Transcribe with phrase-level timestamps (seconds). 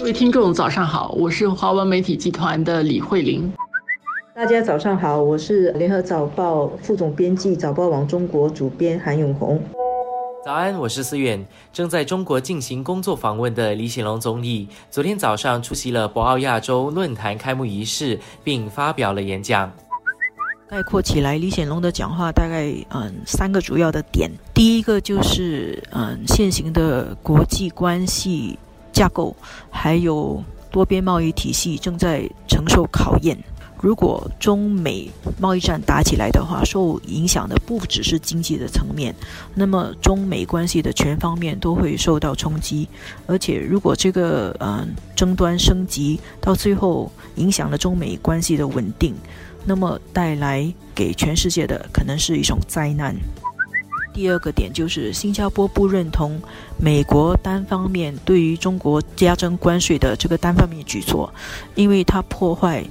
[0.00, 3.52] 各位听众，早上好，我是华文媒体集团的李慧玲。
[4.34, 9.62] 大家早上好，我是联合早报副总编辑、早报网中国主编韩永红。
[10.42, 11.46] 早安，我是思远。
[11.70, 19.70] 正在中国进行工作访问的李显龙总理，昨天早上出席了博鳌亚洲论坛开幕仪式，并发表了演讲。
[20.66, 24.30] 概括起来，李显龙的讲话大概嗯三个主要的点。
[24.54, 28.58] 第一个就是嗯现行的国际关系
[29.00, 29.34] 架构，
[29.70, 33.34] 还有多边贸易体系正在承受考验。
[33.80, 39.14] 如果中美贸易战打起来的话，受影响的不只是经济的层面，
[39.54, 42.86] 那么中美关系的全方面都会受到冲击。
[43.26, 49.14] 而且，如果这个嗯争端升级到最后影响了中美关系的稳定，
[49.64, 53.16] 那么带来给全世界的可能是一种灾难。
[54.12, 56.40] 第二个点就是新加坡不认同
[56.78, 61.32] 美国单方面对于中国加征关税的这个单方面举措，
[61.74, 62.84] 因为它破坏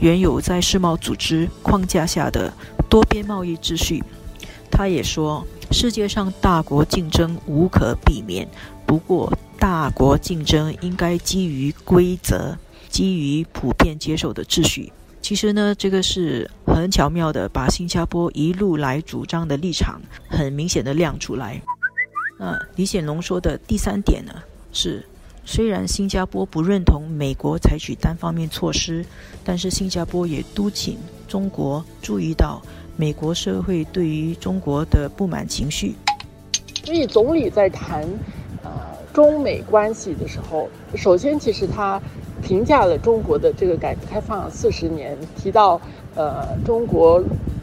[0.00, 2.52] 原有在世贸组织框架下的
[2.88, 4.02] 多边贸易秩序。
[4.70, 8.46] 他也说，世界上大国竞争无可避免，
[8.84, 12.56] 不过大国竞争应该基于规则，
[12.90, 14.92] 基于普遍接受的秩序。
[15.22, 21.60] 其实呢，这个是很巧妙的，把新加坡一路来主张的立场很明显的亮出来。
[22.38, 24.32] 那李显龙说的第三点呢，
[24.72, 25.02] 是
[25.44, 29.04] 虽然新加坡不认同美国采取单方面措施，
[29.42, 32.60] 但是新加坡也督请中国注意到
[32.94, 35.94] 美国社会对于中国的不满情绪。
[36.84, 38.02] 所以总理在谈
[38.62, 38.70] 呃
[39.14, 42.00] 中美关系的时候，首先其实他。
[42.46, 45.80] 评价了中国的这个改革开放四十年，提到，
[46.14, 47.20] 呃，中国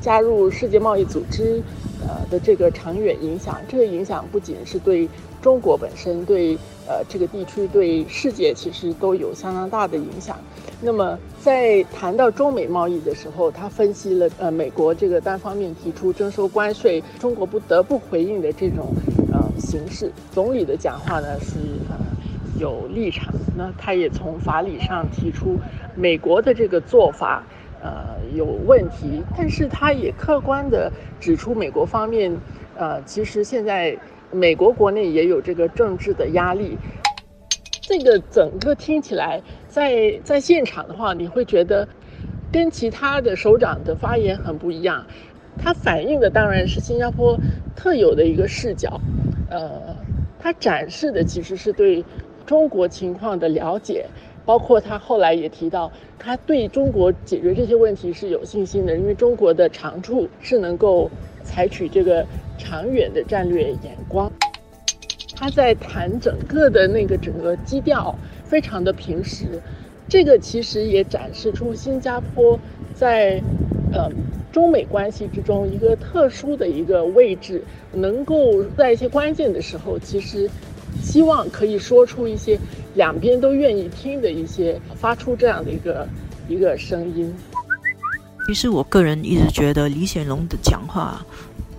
[0.00, 1.62] 加入世界贸易组织，
[2.00, 3.60] 呃的这个长远影响。
[3.68, 5.08] 这个影响不仅是对
[5.40, 6.58] 中国本身，对
[6.88, 10.36] 呃这个地区，对世界其实都有相当大的影响。
[10.80, 18.92] 那么在谈到中美贸易的时候，他分析了呃美国这个单方面提出征收关税，中国不得不回应的这种
[19.32, 20.10] 呃形式。
[20.32, 22.13] 总理的讲话呢是呃。
[22.58, 25.58] 有立场，那他也从法理上提出
[25.94, 27.44] 美国的这个做法，
[27.82, 32.36] 呃有问题，但是他也客观的指出美国方面，
[32.76, 33.96] 呃其实现在
[34.30, 36.76] 美国国内也有这个政治的压力，
[37.80, 41.88] 这个整个听起来在在现场的话，你会觉得
[42.52, 45.04] 跟其他的首长的发言很不一样，
[45.58, 47.38] 它反映的当然是新加坡
[47.74, 49.00] 特有的一个视角，
[49.50, 49.94] 呃，
[50.38, 52.04] 它展示的其实是对。
[52.46, 54.06] 中国情况的了解，
[54.44, 61.10] 包括他后来也提到，他对中国解决这些问题是有信心的，因为中国的长处是能够
[61.42, 62.26] 采取这个
[62.58, 64.30] 长远的战略眼光。
[65.34, 69.46] 他在谈整个的那个整个基调非常的平实，
[70.08, 72.58] 这个其实也展示出新加坡
[72.94, 73.42] 在
[73.92, 74.08] 呃
[74.52, 80.48] 中美关系之中一个特殊的一个位置，能够在一些关键的时候，其实。
[81.02, 82.58] 希望可以说出一些
[82.94, 86.08] 两边都愿意听的一些，发出这样的一个
[86.48, 87.34] 一个声音。
[88.46, 91.24] 其实我个人一直觉得李显龙的讲话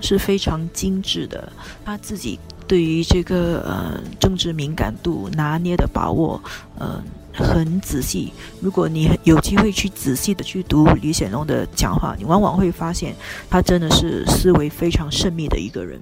[0.00, 1.52] 是非常精致的，
[1.84, 2.36] 他自己
[2.66, 6.42] 对于这个呃政治敏感度拿捏的把握，
[6.76, 7.00] 呃
[7.32, 8.32] 很仔细。
[8.60, 13.14] 如果你有机会去仔细的去读李显龙的讲话，你往往会发现
[13.48, 15.96] 他真的是思维非常慎密的一个人。